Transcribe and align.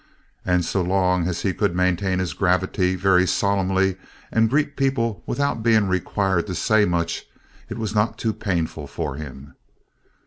And 0.43 0.65
so 0.65 0.81
long 0.81 1.27
as 1.27 1.41
he 1.43 1.53
could 1.53 1.75
maintain 1.75 2.17
his 2.17 2.33
gravity 2.33 2.95
very 2.95 3.27
solemnly 3.27 3.97
and 4.31 4.49
greet 4.49 4.75
people 4.75 5.21
without 5.27 5.61
being 5.61 5.87
required 5.87 6.47
to 6.47 6.55
say 6.55 6.85
much, 6.85 7.27
it 7.69 7.77
was 7.77 7.93
not 7.93 8.17
too 8.17 8.33
painful 8.33 8.87
for 8.87 9.13
him. 9.17 9.53